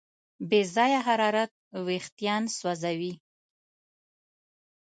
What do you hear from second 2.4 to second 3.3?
سوځوي.